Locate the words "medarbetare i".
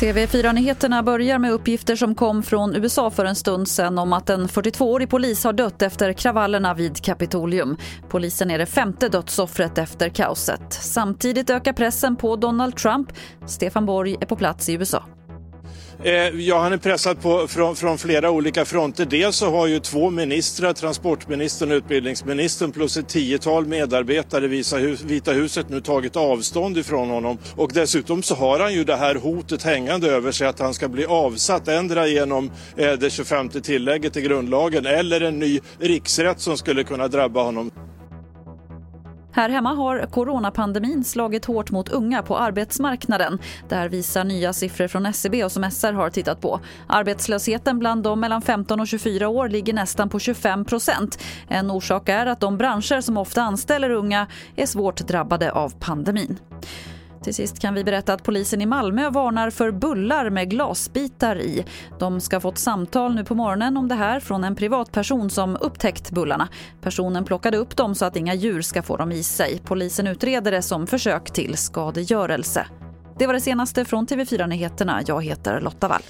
23.66-24.94